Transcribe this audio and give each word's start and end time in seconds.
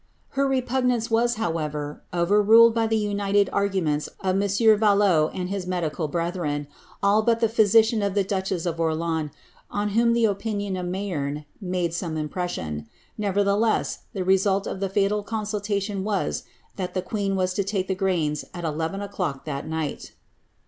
"iler 0.35 0.47
repugnance 0.49 1.11
was, 1.11 1.35
however, 1.35 2.01
overruled 2.11 2.73
by 2.73 2.87
the 2.87 2.97
united 2.97 3.51
arguments 3.53 4.07
of 4.21 4.35
31. 4.41 4.79
Valot 4.79 5.29
and 5.35 5.49
his 5.49 5.67
medical 5.67 6.07
brethren, 6.07 6.65
all 7.03 7.21
but 7.21 7.39
the 7.39 7.47
physician 7.47 8.01
of 8.01 8.15
the 8.15 8.23
duchess 8.23 8.65
of 8.65 8.77
Orieans, 8.79 9.29
on 9.69 9.89
whom 9.89 10.13
the 10.13 10.25
opinion 10.25 10.75
of 10.75 10.87
Mayerne 10.87 11.45
made 11.61 11.93
some 11.93 12.17
impression; 12.17 12.87
nevertheless, 13.15 13.99
the 14.13 14.23
result 14.23 14.65
of 14.65 14.79
the 14.79 14.89
fatal 14.89 15.21
consultation 15.21 16.03
was, 16.03 16.45
that 16.77 16.95
the 16.95 17.03
queen 17.03 17.35
was 17.35 17.53
to 17.53 17.63
lake 17.71 17.87
the 17.87 17.93
grains 17.93 18.43
at 18.55 18.63
eleven 18.65 19.03
o'clock 19.03 19.45
that 19.45 19.67
night.' 19.67 20.13